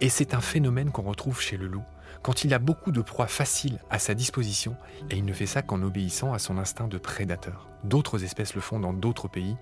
Et 0.00 0.08
c'est 0.08 0.34
un 0.34 0.40
phénomène 0.40 0.90
qu'on 0.90 1.02
retrouve 1.02 1.40
chez 1.40 1.56
le 1.56 1.68
loup, 1.68 1.84
quand 2.22 2.42
il 2.42 2.52
a 2.54 2.58
beaucoup 2.58 2.90
de 2.90 3.02
proies 3.02 3.28
faciles 3.28 3.78
à 3.88 4.00
sa 4.00 4.14
disposition, 4.14 4.76
et 5.10 5.16
il 5.16 5.24
ne 5.24 5.32
fait 5.32 5.46
ça 5.46 5.62
qu'en 5.62 5.80
obéissant 5.80 6.32
à 6.32 6.40
son 6.40 6.58
instinct 6.58 6.88
de 6.88 6.98
prédateur. 6.98 7.68
D'autres 7.84 8.24
espèces 8.24 8.56
le 8.56 8.60
font 8.60 8.80
dans 8.80 8.92
d'autres 8.92 9.28
pays, 9.28 9.56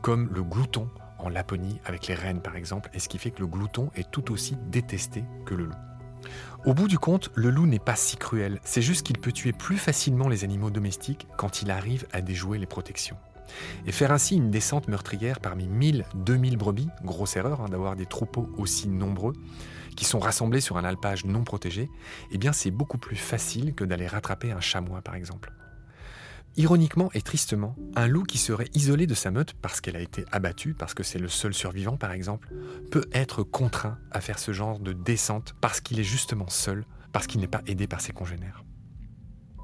comme 0.00 0.30
le 0.32 0.42
glouton 0.42 0.88
en 1.18 1.28
Laponie 1.28 1.82
avec 1.84 2.06
les 2.06 2.14
rennes 2.14 2.40
par 2.40 2.56
exemple, 2.56 2.88
et 2.94 2.98
ce 2.98 3.10
qui 3.10 3.18
fait 3.18 3.30
que 3.30 3.40
le 3.40 3.46
glouton 3.46 3.90
est 3.94 4.10
tout 4.10 4.32
aussi 4.32 4.56
détesté 4.70 5.22
que 5.44 5.54
le 5.54 5.66
loup. 5.66 5.89
Au 6.66 6.74
bout 6.74 6.88
du 6.88 6.98
compte, 6.98 7.30
le 7.34 7.50
loup 7.50 7.66
n'est 7.66 7.78
pas 7.78 7.96
si 7.96 8.16
cruel, 8.16 8.60
c'est 8.64 8.82
juste 8.82 9.06
qu'il 9.06 9.18
peut 9.18 9.32
tuer 9.32 9.52
plus 9.52 9.78
facilement 9.78 10.28
les 10.28 10.44
animaux 10.44 10.70
domestiques 10.70 11.26
quand 11.36 11.62
il 11.62 11.70
arrive 11.70 12.06
à 12.12 12.20
déjouer 12.20 12.58
les 12.58 12.66
protections. 12.66 13.16
Et 13.86 13.92
faire 13.92 14.12
ainsi 14.12 14.36
une 14.36 14.50
descente 14.50 14.88
meurtrière 14.88 15.40
parmi 15.40 15.66
1000-2000 15.66 16.56
brebis, 16.56 16.88
grosse 17.04 17.36
erreur 17.36 17.62
hein, 17.62 17.68
d'avoir 17.68 17.96
des 17.96 18.06
troupeaux 18.06 18.48
aussi 18.58 18.88
nombreux, 18.88 19.34
qui 19.96 20.04
sont 20.04 20.20
rassemblés 20.20 20.60
sur 20.60 20.76
un 20.76 20.84
alpage 20.84 21.24
non 21.24 21.44
protégé, 21.44 21.90
eh 22.30 22.38
bien 22.38 22.52
c'est 22.52 22.70
beaucoup 22.70 22.98
plus 22.98 23.16
facile 23.16 23.74
que 23.74 23.84
d'aller 23.84 24.06
rattraper 24.06 24.52
un 24.52 24.60
chamois 24.60 25.02
par 25.02 25.14
exemple. 25.14 25.52
Ironiquement 26.56 27.10
et 27.14 27.22
tristement, 27.22 27.76
un 27.94 28.08
loup 28.08 28.24
qui 28.24 28.36
serait 28.36 28.68
isolé 28.74 29.06
de 29.06 29.14
sa 29.14 29.30
meute 29.30 29.54
parce 29.54 29.80
qu'elle 29.80 29.96
a 29.96 30.00
été 30.00 30.24
abattue, 30.32 30.74
parce 30.74 30.94
que 30.94 31.04
c'est 31.04 31.20
le 31.20 31.28
seul 31.28 31.54
survivant 31.54 31.96
par 31.96 32.10
exemple, 32.10 32.52
peut 32.90 33.08
être 33.12 33.44
contraint 33.44 33.98
à 34.10 34.20
faire 34.20 34.38
ce 34.38 34.52
genre 34.52 34.80
de 34.80 34.92
descente 34.92 35.54
parce 35.60 35.80
qu'il 35.80 36.00
est 36.00 36.04
justement 36.04 36.48
seul, 36.48 36.84
parce 37.12 37.28
qu'il 37.28 37.40
n'est 37.40 37.46
pas 37.46 37.62
aidé 37.66 37.86
par 37.86 38.00
ses 38.00 38.12
congénères. 38.12 38.64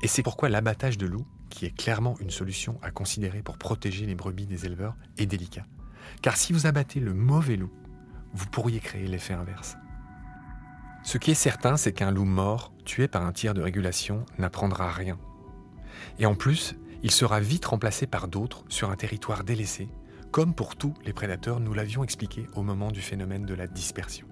Et 0.03 0.09
c'est 0.09 0.23
pourquoi 0.23 0.49
l'abattage 0.49 0.97
de 0.97 1.07
loups, 1.07 1.27
qui 1.51 1.67
est 1.67 1.77
clairement 1.77 2.17
une 2.21 2.31
solution 2.31 2.79
à 2.83 2.93
considérer 2.93 3.43
pour 3.43 3.59
protéger 3.59 4.07
les 4.07 4.15
brebis 4.15 4.47
des 4.47 4.65
éleveurs, 4.65 4.95
est 5.19 5.27
délicat. 5.27 5.67
Car 6.23 6.37
si 6.37 6.53
vous 6.53 6.67
abattez 6.67 7.01
le 7.01 7.15
mauvais 7.15 7.57
loup, 7.57 7.73
vous 8.33 8.47
pourriez 8.47 8.79
créer 8.79 9.09
l'effet 9.09 9.35
inverse. 9.35 9.77
Ce 11.03 11.19
qui 11.19 11.33
est 11.33 11.35
certain, 11.35 11.77
c'est 11.77 11.93
qu'un 11.93 12.11
loup 12.11 12.25
mort, 12.25 12.73
tué 12.85 13.09
par 13.09 13.25
un 13.25 13.33
tir 13.33 13.55
de 13.55 13.63
régulation, 13.63 14.25
n'apprendra 14.39 14.91
rien 14.91 15.19
et 16.19 16.27
en 16.27 16.35
plus, 16.35 16.75
il 17.03 17.11
sera 17.11 17.41
vite 17.41 17.67
remplacé 17.67 18.07
par 18.07 18.29
d'autres 18.29 18.65
sur 18.69 18.91
un 18.91 18.97
territoire 18.97 19.45
délaissé, 19.45 19.89
comme 20.31 20.55
pour 20.55 20.77
tous 20.77 20.95
les 21.05 21.13
prédateurs, 21.13 21.61
nous 21.61 21.73
l'avions 21.73 22.05
expliqué 22.05 22.47
au 22.55 22.63
moment 22.63 22.91
du 22.91 23.01
phénomène 23.01 23.47
de 23.47 23.55
la 23.55 23.67
dispersion. 23.67 24.27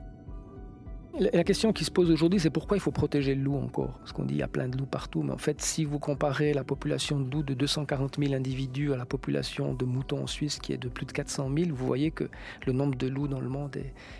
La 1.16 1.44
question 1.44 1.72
qui 1.72 1.84
se 1.84 1.92
pose 1.92 2.10
aujourd'hui, 2.10 2.40
c'est 2.40 2.50
pourquoi 2.50 2.76
il 2.76 2.80
faut 2.80 2.90
protéger 2.90 3.36
le 3.36 3.42
loup 3.44 3.54
encore? 3.54 3.98
Parce 4.00 4.10
qu'on 4.10 4.24
dit 4.24 4.30
qu'il 4.30 4.38
y 4.38 4.42
a 4.42 4.48
plein 4.48 4.66
de 4.66 4.76
loups 4.76 4.84
partout, 4.84 5.22
mais 5.22 5.32
en 5.32 5.38
fait, 5.38 5.62
si 5.62 5.84
vous 5.84 6.00
comparez 6.00 6.52
la 6.52 6.64
population 6.64 7.20
de 7.20 7.30
loups 7.30 7.44
de 7.44 7.54
240 7.54 8.16
000 8.18 8.34
individus 8.34 8.92
à 8.92 8.96
la 8.96 9.06
population 9.06 9.74
de 9.74 9.84
moutons 9.84 10.24
en 10.24 10.26
Suisse 10.26 10.58
qui 10.58 10.72
est 10.72 10.76
de 10.76 10.88
plus 10.88 11.06
de 11.06 11.12
400 11.12 11.48
000, 11.56 11.70
vous 11.72 11.86
voyez 11.86 12.10
que 12.10 12.28
le 12.66 12.72
nombre 12.72 12.96
de 12.96 13.06
loups 13.06 13.28
dans 13.28 13.38
le 13.38 13.48
monde 13.48 13.76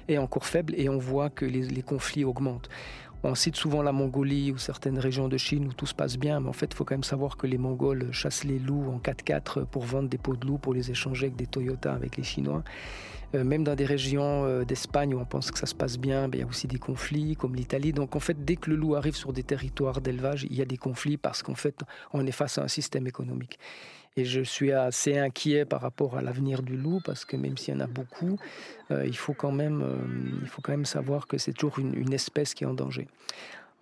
est, 0.07 0.19
encore 0.19 0.47
faible 0.47 0.73
et 0.77 0.89
on 0.89 0.99
voit 0.99 1.31
que 1.31 1.45
les 1.45 1.83
conflits 1.83 2.25
augmentent 2.25 2.71
On 3.26 3.35
cite 3.35 3.57
souvent 3.57 3.83
la 3.83 3.93
Mongolie 3.93 4.52
ou 4.52 4.59
certaines 4.59 4.99
régions 4.99 5.28
de 5.28 5.38
Chine 5.38 5.69
où 5.69 5.73
tout 5.73 5.87
se 5.87 5.95
passe 5.95 6.19
bien, 6.19 6.40
mais 6.40 6.49
en 6.50 6.52
fait, 6.52 6.66
il 6.71 6.75
faut 6.75 6.85
quand 6.85 6.95
même 6.95 7.02
savoir 7.02 7.38
que 7.38 7.47
les 7.47 7.57
Mongols 7.57 8.12
chassent 8.12 8.45
les 8.45 8.59
loups 8.59 8.90
en 8.93 8.99
4x4 8.99 9.64
pour 9.64 9.85
vendre 9.85 10.11
des 10.11 10.19
peaux 10.19 10.37
de 10.37 10.47
loups, 10.47 10.59
pour 10.59 10.75
les 10.75 10.90
échanger 10.90 11.26
avec 11.26 11.37
des 11.37 11.47
Toyota, 11.47 11.95
avec 11.95 12.19
les 12.19 12.23
Chinois. 12.23 12.62
Euh, 13.35 13.43
même 13.43 13.64
dans 13.64 13.75
des 13.75 13.87
régions 13.87 14.45
euh, 14.45 14.64
d'Espagne 14.64 15.14
où 15.14 15.19
on 15.19 15.25
pense 15.25 15.50
que 15.50 15.59
ça 15.59 15.64
se 15.64 15.75
passe 15.75 15.99
bien, 15.99 16.28
ben, 16.28 16.37
il 16.37 16.40
y 16.40 16.45
a 16.45 16.47
aussi 16.47 16.66
des 16.66 16.78
conflits, 16.78 17.35
comme 17.35 17.54
l'Italie. 17.57 17.95
Donc 17.95 18.14
en 18.14 18.21
fait, 18.21 18.45
dès 18.45 18.57
que 18.57 18.69
le 18.69 18.76
loup 18.76 18.95
arrive 18.95 19.16
sur 19.16 19.33
des 19.33 19.43
territoires 19.43 20.02
d'élevage, 20.02 20.47
il 20.50 20.54
y 20.54 20.61
a 20.61 20.66
des 20.66 20.76
conflits 20.76 21.16
parce 21.16 21.43
qu'en 21.43 21.54
fait, 21.54 21.81
on 22.12 22.26
est 22.26 22.33
face 22.33 22.59
à 22.59 22.62
un 22.62 22.69
système 22.69 23.07
économique. 23.07 23.59
Et 24.16 24.25
je 24.25 24.42
suis 24.42 24.71
assez 24.71 25.18
inquiet 25.18 25.64
par 25.64 25.80
rapport 25.80 26.16
à 26.16 26.23
l'avenir 26.23 26.62
du 26.62 26.76
loup 26.76 27.00
parce 27.04 27.25
que 27.25 27.37
même 27.37 27.59
s'il 27.59 27.75
y 27.75 27.76
en 27.76 27.80
a 27.80 27.88
beaucoup, 27.88 28.38
euh, 28.92 29.04
il, 29.06 29.16
faut 29.16 29.35
quand 29.35 29.50
même, 29.50 29.83
euh, 29.83 29.97
il 30.40 30.47
faut 30.47 30.62
quand 30.62 30.71
même 30.71 30.85
savoir 30.85 31.26
que 31.26 31.37
c'est 31.37 31.52
toujours 31.52 31.80
une, 31.80 31.97
une, 31.97 32.12
espèce 32.12 32.54
qui 32.54 32.62
est 32.62 32.66
en 32.68 32.75
danger. 32.75 33.09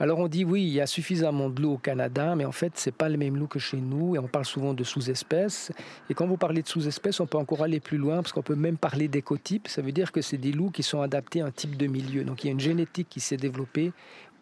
Alors 0.01 0.19
on 0.19 0.29
dit 0.29 0.47
oui, 0.47 0.63
il 0.63 0.73
y 0.73 0.81
a 0.81 0.87
suffisamment 0.87 1.51
de 1.51 1.61
loups 1.61 1.75
au 1.75 1.79
Canada, 1.79 2.35
mais 2.35 2.47
en 2.47 2.53
fait 2.53 2.73
c'est 2.77 2.95
pas 2.95 3.11
le 3.11 3.19
même 3.19 3.37
loup 3.37 3.47
que 3.47 3.59
chez 3.59 3.77
nous 3.77 4.17
et 4.17 4.19
on 4.19 4.27
parle 4.27 4.47
souvent 4.47 4.73
de 4.73 4.85
sous-espèces. 4.85 5.71
Et 6.09 6.15
quand 6.15 6.27
vous 6.27 6.39
parlez 6.39 6.63
de 6.63 6.67
sous-espèces, 6.67 7.21
on 7.21 7.27
peut 7.27 7.37
encore 7.37 7.63
aller 7.63 7.79
plus 7.79 7.99
loin 7.99 8.17
parce 8.17 8.33
qu'on 8.33 8.43
peut 8.43 8.57
même 8.57 8.79
parler 8.79 9.09
d'écotypes. 9.09 9.69
Ça 9.69 9.83
veut 9.83 9.93
dire 9.93 10.13
que 10.13 10.23
c'est 10.23 10.39
des 10.39 10.53
loups 10.53 10.71
qui 10.71 10.83
sont 10.83 11.03
adaptés 11.03 11.43
à 11.43 11.47
un 11.47 11.51
type 11.51 11.77
de 11.77 11.87
milieu. 11.87 12.25
Donc 12.25 12.43
il 12.43 12.47
y 12.47 12.51
a 12.51 12.53
une 12.53 12.61
génétique 12.61 13.09
qui 13.11 13.21
s'est 13.21 13.37
développée 13.37 13.93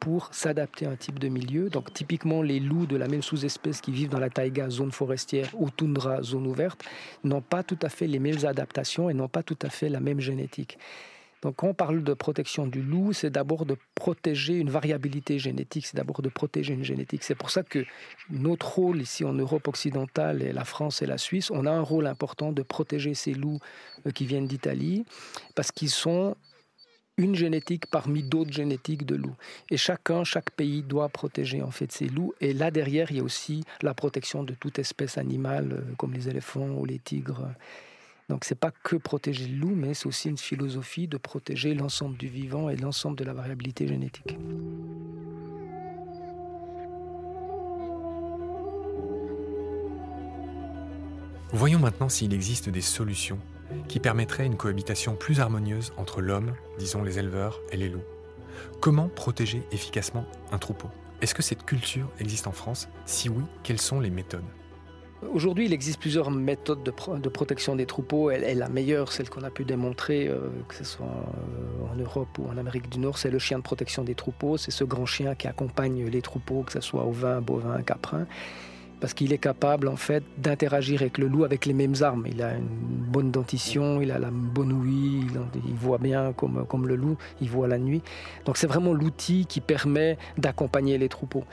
pour 0.00 0.28
s'adapter 0.32 0.86
à 0.86 0.90
un 0.90 0.96
type 0.96 1.18
de 1.18 1.28
milieu. 1.28 1.68
Donc 1.70 1.92
typiquement 1.92 2.42
les 2.42 2.58
loups 2.58 2.86
de 2.86 2.96
la 2.96 3.06
même 3.06 3.22
sous-espèce 3.22 3.80
qui 3.80 3.92
vivent 3.92 4.08
dans 4.08 4.18
la 4.18 4.30
taïga, 4.30 4.70
zone 4.70 4.92
forestière, 4.92 5.48
ou 5.54 5.70
toundra, 5.70 6.22
zone 6.22 6.46
ouverte, 6.46 6.82
n'ont 7.22 7.42
pas 7.42 7.62
tout 7.62 7.78
à 7.82 7.88
fait 7.88 8.06
les 8.06 8.18
mêmes 8.18 8.44
adaptations 8.44 9.10
et 9.10 9.14
n'ont 9.14 9.28
pas 9.28 9.42
tout 9.42 9.58
à 9.62 9.68
fait 9.68 9.88
la 9.88 10.00
même 10.00 10.20
génétique. 10.20 10.78
Donc 11.42 11.56
quand 11.56 11.68
on 11.68 11.74
parle 11.74 12.02
de 12.02 12.12
protection 12.12 12.66
du 12.66 12.82
loup, 12.82 13.12
c'est 13.12 13.30
d'abord 13.30 13.64
de 13.64 13.76
protéger 13.94 14.56
une 14.58 14.68
variabilité 14.68 15.38
génétique, 15.38 15.86
c'est 15.86 15.96
d'abord 15.96 16.20
de 16.20 16.28
protéger 16.28 16.74
une 16.74 16.84
génétique. 16.84 17.22
C'est 17.22 17.34
pour 17.34 17.50
ça 17.50 17.62
que 17.62 17.84
notre 18.28 18.74
rôle 18.74 19.00
ici 19.00 19.24
en 19.24 19.32
Europe 19.32 19.66
occidentale, 19.66 20.42
et 20.42 20.52
la 20.52 20.64
France 20.64 21.00
et 21.00 21.06
la 21.06 21.16
Suisse, 21.16 21.50
on 21.50 21.64
a 21.64 21.70
un 21.70 21.80
rôle 21.80 22.06
important 22.06 22.52
de 22.52 22.62
protéger 22.62 23.14
ces 23.14 23.32
loups 23.32 23.58
euh, 24.06 24.10
qui 24.10 24.26
viennent 24.26 24.46
d'Italie, 24.46 25.06
parce 25.54 25.72
qu'ils 25.72 25.90
sont 25.90 26.36
une 27.20 27.34
génétique 27.34 27.86
parmi 27.86 28.22
d'autres 28.22 28.52
génétiques 28.52 29.04
de 29.04 29.14
loups. 29.14 29.36
Et 29.70 29.76
chacun, 29.76 30.24
chaque 30.24 30.50
pays 30.50 30.82
doit 30.82 31.10
protéger 31.10 31.62
en 31.62 31.70
fait 31.70 31.92
ces 31.92 32.06
loups. 32.06 32.32
Et 32.40 32.54
là 32.54 32.70
derrière, 32.70 33.10
il 33.10 33.18
y 33.18 33.20
a 33.20 33.22
aussi 33.22 33.62
la 33.82 33.92
protection 33.92 34.42
de 34.42 34.54
toute 34.54 34.78
espèce 34.78 35.18
animale, 35.18 35.72
euh, 35.72 35.94
comme 35.98 36.14
les 36.14 36.28
éléphants 36.28 36.70
ou 36.70 36.86
les 36.86 36.98
tigres. 36.98 37.46
Donc 38.30 38.44
c'est 38.44 38.58
pas 38.58 38.70
que 38.70 38.96
protéger 38.96 39.46
le 39.46 39.56
loup, 39.56 39.74
mais 39.74 39.92
c'est 39.92 40.06
aussi 40.06 40.28
une 40.28 40.38
philosophie 40.38 41.08
de 41.08 41.18
protéger 41.18 41.74
l'ensemble 41.74 42.16
du 42.16 42.28
vivant 42.28 42.70
et 42.70 42.76
l'ensemble 42.76 43.18
de 43.18 43.24
la 43.24 43.34
variabilité 43.34 43.86
génétique. 43.86 44.36
Voyons 51.52 51.80
maintenant 51.80 52.08
s'il 52.08 52.32
existe 52.32 52.68
des 52.68 52.80
solutions 52.80 53.40
qui 53.88 53.98
permettrait 53.98 54.46
une 54.46 54.56
cohabitation 54.56 55.16
plus 55.16 55.40
harmonieuse 55.40 55.92
entre 55.96 56.20
l'homme, 56.20 56.54
disons 56.78 57.02
les 57.02 57.18
éleveurs, 57.18 57.60
et 57.72 57.76
les 57.76 57.88
loups. 57.88 58.04
Comment 58.78 59.08
protéger 59.08 59.64
efficacement 59.72 60.24
un 60.52 60.58
troupeau? 60.58 60.88
Est-ce 61.20 61.34
que 61.34 61.42
cette 61.42 61.64
culture 61.64 62.08
existe 62.20 62.46
en 62.46 62.52
France? 62.52 62.88
Si 63.04 63.28
oui, 63.28 63.42
quelles 63.64 63.80
sont 63.80 63.98
les 63.98 64.10
méthodes? 64.10 64.44
Aujourd'hui, 65.28 65.66
il 65.66 65.72
existe 65.72 65.98
plusieurs 65.98 66.30
méthodes 66.30 66.84
de, 66.84 66.90
pro 66.92 67.18
de 67.18 67.28
protection 67.28 67.74
des 67.74 67.84
troupeaux. 67.84 68.30
La 68.30 68.68
meilleure, 68.68 69.10
celle 69.10 69.28
qu'on 69.28 69.42
a 69.42 69.50
pu 69.50 69.64
démontrer, 69.64 70.28
euh, 70.28 70.48
que 70.68 70.76
ce 70.76 70.84
soit 70.84 71.06
euh, 71.06 71.92
en 71.92 71.96
Europe 71.96 72.38
ou 72.38 72.46
en 72.48 72.58
Amérique 72.58 72.88
du 72.88 73.00
Nord, 73.00 73.18
c'est 73.18 73.30
le 73.30 73.40
chien 73.40 73.58
de 73.58 73.64
protection 73.64 74.04
des 74.04 74.14
troupeaux. 74.14 74.56
C'est 74.56 74.70
ce 74.70 74.84
grand 74.84 75.04
chien 75.04 75.34
qui 75.34 75.48
accompagne 75.48 76.06
les 76.06 76.22
troupeaux, 76.22 76.62
que 76.62 76.72
ce 76.72 76.80
soit 76.80 77.04
ovins, 77.04 77.40
bovins, 77.40 77.82
caprins 77.82 78.26
parce 79.00 79.14
qu'il 79.14 79.32
est 79.32 79.38
capable 79.38 79.88
en 79.88 79.96
fait 79.96 80.22
d'interagir 80.38 81.00
avec 81.00 81.18
le 81.18 81.26
loup 81.26 81.44
avec 81.44 81.66
les 81.66 81.72
mêmes 81.72 81.94
armes. 82.02 82.26
Il 82.30 82.42
a 82.42 82.54
une 82.54 82.66
bonne 82.66 83.30
dentition, 83.30 84.00
il 84.00 84.10
a 84.12 84.18
la 84.18 84.30
bonne 84.30 84.72
ouïe, 84.72 85.26
il, 85.66 85.74
voit 85.74 85.98
bien 85.98 86.32
comme, 86.32 86.64
comme 86.66 86.86
le 86.86 86.96
loup, 86.96 87.16
il 87.40 87.48
voit 87.48 87.66
la 87.66 87.78
nuit. 87.78 88.02
Donc 88.44 88.56
c'est 88.56 88.66
vraiment 88.66 88.92
l'outil 88.92 89.46
qui 89.46 89.60
permet 89.60 90.18
d'accompagner 90.38 90.98
les 90.98 91.08
troupeaux. 91.08 91.44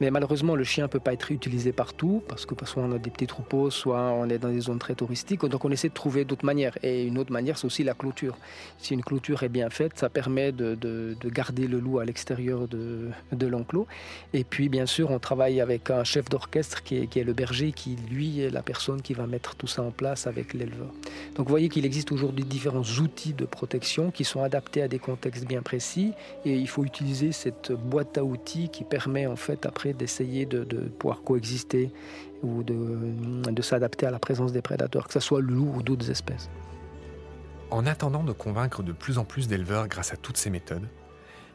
Mais 0.00 0.10
malheureusement, 0.10 0.56
le 0.56 0.64
chien 0.64 0.84
ne 0.84 0.88
peut 0.88 1.00
pas 1.00 1.12
être 1.12 1.30
utilisé 1.30 1.72
partout, 1.72 2.22
parce 2.28 2.46
que 2.46 2.54
soit 2.64 2.82
on 2.82 2.92
a 2.92 2.98
des 2.98 3.10
petits 3.10 3.26
troupeaux, 3.26 3.70
soit 3.70 4.00
on 4.12 4.28
est 4.28 4.38
dans 4.38 4.50
des 4.50 4.60
zones 4.60 4.78
très 4.78 4.94
touristiques. 4.94 5.44
Donc 5.44 5.64
on 5.64 5.70
essaie 5.70 5.88
de 5.88 5.94
trouver 5.94 6.24
d'autres 6.24 6.44
manières. 6.44 6.78
Et 6.82 7.04
une 7.04 7.18
autre 7.18 7.32
manière, 7.32 7.58
c'est 7.58 7.66
aussi 7.66 7.84
la 7.84 7.94
clôture. 7.94 8.36
Si 8.78 8.94
une 8.94 9.02
clôture 9.02 9.42
est 9.42 9.48
bien 9.48 9.70
faite, 9.70 9.98
ça 9.98 10.08
permet 10.08 10.52
de, 10.52 10.74
de, 10.74 11.16
de 11.20 11.28
garder 11.28 11.66
le 11.66 11.80
loup 11.80 11.98
à 11.98 12.04
l'extérieur 12.04 12.68
de, 12.68 13.08
de 13.32 13.46
l'enclos. 13.46 13.86
Et 14.32 14.44
puis, 14.44 14.68
bien 14.68 14.86
sûr, 14.86 15.10
on 15.10 15.18
travaille 15.18 15.60
avec 15.60 15.90
un 15.90 16.04
chef 16.04 16.28
d'orchestre 16.28 16.82
qui 16.82 17.00
qui 17.10 17.18
est 17.18 17.24
le 17.24 17.32
berger, 17.32 17.72
qui 17.72 17.96
lui 18.10 18.40
est 18.40 18.50
la 18.50 18.62
personne 18.62 19.02
qui 19.02 19.14
va 19.14 19.26
mettre 19.26 19.54
tout 19.56 19.66
ça 19.66 19.82
en 19.82 19.90
place 19.90 20.26
avec 20.26 20.54
l'éleveur. 20.54 20.92
Donc 21.34 21.46
vous 21.46 21.50
voyez 21.50 21.68
qu'il 21.68 21.84
existe 21.84 22.12
aujourd'hui 22.12 22.44
différents 22.44 22.82
outils 23.00 23.32
de 23.32 23.44
protection 23.44 24.10
qui 24.10 24.24
sont 24.24 24.42
adaptés 24.42 24.82
à 24.82 24.88
des 24.88 24.98
contextes 24.98 25.46
bien 25.46 25.62
précis. 25.62 26.12
Et 26.44 26.54
il 26.54 26.68
faut 26.68 26.84
utiliser 26.84 27.32
cette 27.32 27.72
boîte 27.72 28.16
à 28.18 28.24
outils 28.24 28.68
qui 28.68 28.84
permet 28.84 29.26
en 29.26 29.36
fait 29.36 29.66
après 29.66 29.89
d'essayer 29.92 30.46
de, 30.46 30.64
pouvoir 30.98 31.22
coexister 31.22 31.92
ou 32.42 32.62
de, 32.62 33.62
s'adapter 33.62 34.06
à 34.06 34.10
la 34.10 34.18
présence 34.18 34.52
des 34.52 34.62
prédateurs, 34.62 35.06
que 35.06 35.12
ce 35.12 35.20
soit 35.20 35.40
le 35.40 35.48
loup 35.48 35.72
ou 35.76 35.82
d'autres 35.82 36.10
espèces. 36.10 36.48
En 37.70 37.86
attendant 37.86 38.24
de 38.24 38.32
convaincre 38.32 38.82
de 38.82 38.92
plus 38.92 39.18
en 39.18 39.24
plus 39.24 39.46
d'éleveurs 39.46 39.86
grâce 39.86 40.12
à 40.12 40.16
toutes 40.16 40.36
ces 40.36 40.50
méthodes, 40.50 40.88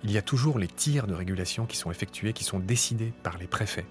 il 0.04 0.12
y 0.12 0.18
a 0.18 0.22
toujours 0.22 0.60
les 0.60 0.68
tirs 0.68 1.08
de 1.08 1.14
régulation 1.14 1.66
qui 1.66 1.78
sont 1.78 1.92
effectués, 1.92 2.34
qui 2.34 2.44
sont 2.44 2.60
décidés 2.60 3.12
par 3.24 3.38
les 3.38 3.48
préfets. 3.48 3.86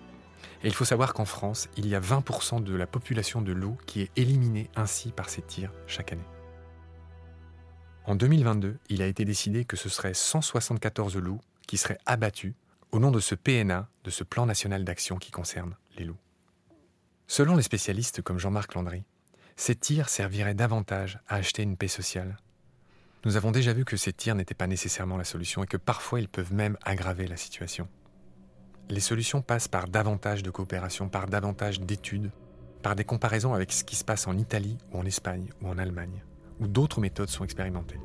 Et 0.63 0.69
il 0.69 0.75
faut 0.75 0.85
savoir 0.85 1.13
qu'en 1.13 1.25
France, 1.25 1.69
il 1.77 1.87
y 1.87 1.95
a 1.95 2.01
20% 2.01 2.63
de 2.63 2.75
la 2.75 2.87
population 2.87 3.43
de 3.43 3.53
loups 3.53 3.77
qui 3.87 4.03
est 4.03 4.11
éliminée 4.17 4.71
ainsi 4.77 5.11
par 5.11 5.29
ces 5.29 5.43
tirs 5.43 5.73
chaque 5.87 6.13
année. 6.13 6.25
En 8.07 8.15
2022, 8.15 8.79
il 8.91 9.03
a 9.03 9.07
été 9.07 9.25
décidé 9.25 9.65
que 9.65 9.77
ce 9.77 9.89
serait 9.89 10.15
174 10.15 11.17
loups 11.17 11.41
qui 11.67 11.79
seraient 11.79 11.99
abattus 12.07 12.55
au 12.95 13.01
nom 13.01 13.11
de 13.11 13.19
ce 13.19 13.35
PNA, 13.35 13.89
de 14.05 14.11
ce 14.11 14.23
plan 14.23 14.47
national 14.47 14.85
d'action 14.85 15.17
qui 15.17 15.33
concerne 15.33 15.75
les 15.99 16.05
loups. 16.05 16.21
Selon 17.27 17.57
les 17.57 17.65
spécialistes 17.65 18.23
comme 18.23 18.39
Jean-Marc 18.39 18.73
Landry, 18.75 19.03
ces 19.57 19.75
tirs 19.75 20.09
serviraient 20.09 20.55
davantage 20.55 21.19
à 21.27 21.35
acheter 21.35 21.65
une 21.65 21.77
paix 21.77 21.89
sociale. 21.89 22.37
Nous 23.25 23.37
avons 23.37 23.51
déjà 23.51 23.73
vu 23.73 23.85
que 23.85 23.97
ces 23.97 24.13
tirs 24.13 24.37
n'étaient 24.37 24.55
pas 24.55 24.69
nécessairement 24.69 25.17
la 25.17 25.25
solution 25.25 25.65
et 25.65 25.67
que 25.67 25.77
parfois 25.77 26.21
ils 26.21 26.29
peuvent 26.29 26.53
même 26.53 26.79
aggraver 26.85 27.27
la 27.27 27.37
situation. 27.37 27.89
Les 28.89 29.01
solutions 29.01 29.43
passent 29.43 29.67
par 29.67 29.89
davantage 29.89 30.45
de 30.45 30.53
coopération, 30.53 31.09
par 31.09 31.27
davantage 31.27 31.81
d'études, 31.81 32.31
par 32.81 32.95
des 32.95 33.05
comparaisons 33.05 33.55
avec 33.55 33.73
ce 33.73 33.83
qui 33.83 33.97
se 33.97 34.05
passe 34.05 34.29
en 34.29 34.39
Italie 34.39 34.79
ou 34.93 34.99
en 34.99 35.05
Espagne 35.05 35.49
ou 35.63 35.69
en 35.69 35.79
Allemagne, 35.79 36.23
où 36.61 36.69
d'autres 36.69 37.01
méthodes 37.01 37.29
sont 37.29 37.43
expérimentées. 37.43 37.99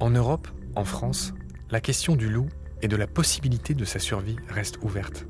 En 0.00 0.08
Europe, 0.08 0.48
en 0.76 0.86
France, 0.86 1.34
la 1.70 1.82
question 1.82 2.16
du 2.16 2.30
loup 2.30 2.48
et 2.80 2.88
de 2.88 2.96
la 2.96 3.06
possibilité 3.06 3.74
de 3.74 3.84
sa 3.84 3.98
survie 3.98 4.36
reste 4.48 4.78
ouverte. 4.82 5.26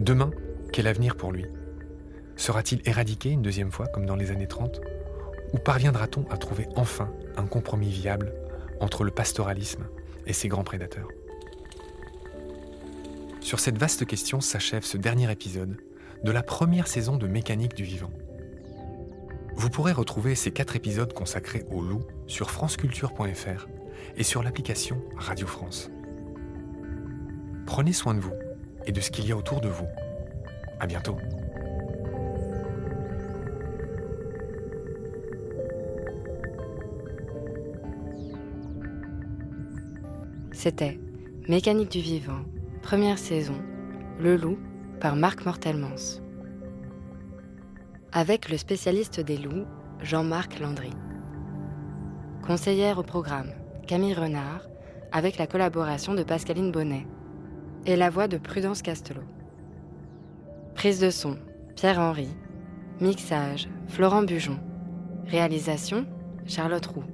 Demain, 0.00 0.32
quel 0.72 0.88
avenir 0.88 1.16
pour 1.16 1.30
lui? 1.30 1.46
Sera-t-il 2.34 2.82
éradiqué 2.88 3.30
une 3.30 3.42
deuxième 3.42 3.70
fois 3.70 3.86
comme 3.86 4.04
dans 4.04 4.16
les 4.16 4.32
années 4.32 4.48
30 4.48 4.80
Ou 5.52 5.58
parviendra-t-on 5.58 6.28
à 6.28 6.36
trouver 6.36 6.66
enfin 6.74 7.12
un 7.36 7.46
compromis 7.46 7.90
viable 7.90 8.34
entre 8.80 9.04
le 9.04 9.12
pastoralisme 9.12 9.86
et 10.26 10.32
ses 10.32 10.48
grands 10.48 10.64
prédateurs? 10.64 11.08
Sur 13.40 13.60
cette 13.60 13.78
vaste 13.78 14.06
question 14.06 14.40
s'achève 14.40 14.84
ce 14.84 14.96
dernier 14.96 15.30
épisode 15.30 15.76
de 16.24 16.32
la 16.32 16.42
première 16.42 16.88
saison 16.88 17.16
de 17.16 17.28
Mécanique 17.28 17.74
du 17.74 17.84
vivant. 17.84 18.10
Vous 19.58 19.70
pourrez 19.70 19.90
retrouver 19.90 20.36
ces 20.36 20.52
quatre 20.52 20.76
épisodes 20.76 21.12
consacrés 21.12 21.64
au 21.72 21.82
loup 21.82 22.04
sur 22.28 22.48
franceculture.fr 22.52 23.66
et 24.16 24.22
sur 24.22 24.44
l'application 24.44 25.02
Radio 25.16 25.48
France. 25.48 25.90
Prenez 27.66 27.92
soin 27.92 28.14
de 28.14 28.20
vous 28.20 28.32
et 28.86 28.92
de 28.92 29.00
ce 29.00 29.10
qu'il 29.10 29.26
y 29.26 29.32
a 29.32 29.36
autour 29.36 29.60
de 29.60 29.68
vous. 29.68 29.88
À 30.78 30.86
bientôt. 30.86 31.16
C'était 40.52 41.00
Mécanique 41.48 41.90
du 41.90 42.00
vivant, 42.00 42.44
première 42.80 43.18
saison, 43.18 43.60
Le 44.20 44.36
loup, 44.36 44.56
par 45.00 45.16
Marc 45.16 45.44
Mortelmans 45.44 46.22
avec 48.12 48.48
le 48.48 48.56
spécialiste 48.56 49.20
des 49.20 49.36
loups, 49.36 49.66
Jean-Marc 50.02 50.60
Landry. 50.60 50.90
Conseillère 52.46 52.98
au 52.98 53.02
programme, 53.02 53.52
Camille 53.86 54.14
Renard, 54.14 54.62
avec 55.12 55.36
la 55.36 55.46
collaboration 55.46 56.14
de 56.14 56.22
Pascaline 56.22 56.72
Bonnet. 56.72 57.06
Et 57.86 57.96
la 57.96 58.10
voix 58.10 58.28
de 58.28 58.38
Prudence 58.38 58.82
Castelot. 58.82 59.22
Prise 60.74 61.00
de 61.00 61.10
son, 61.10 61.38
Pierre-Henri. 61.76 62.28
Mixage, 63.00 63.68
Florent 63.86 64.22
Bujon. 64.22 64.58
Réalisation, 65.26 66.06
Charlotte 66.46 66.86
Roux. 66.86 67.04